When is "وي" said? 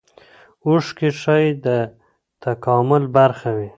3.57-3.69